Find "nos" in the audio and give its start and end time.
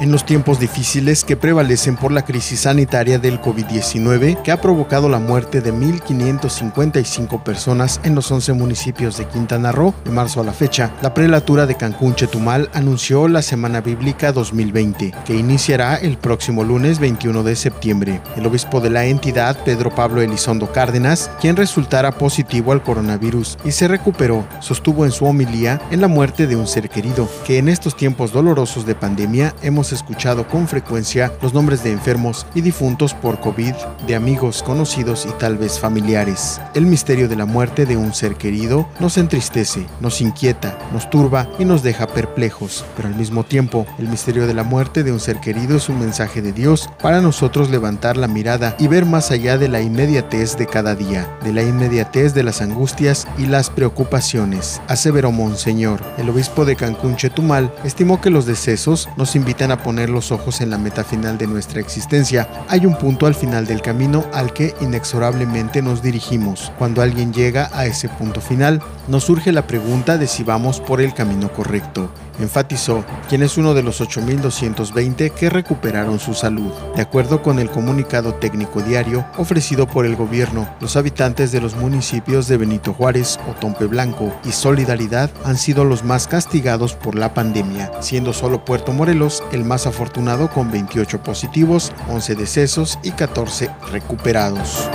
39.00-39.18, 40.00-40.20, 40.92-41.08, 41.64-41.82, 59.16-59.36, 65.82-66.02, 69.06-69.24